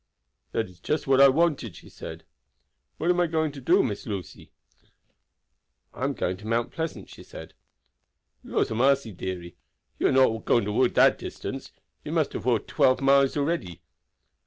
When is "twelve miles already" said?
12.67-13.83